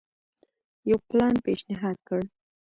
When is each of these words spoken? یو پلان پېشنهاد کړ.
یو 0.89 0.97
پلان 1.07 1.35
پېشنهاد 1.45 1.97
کړ. 2.07 2.19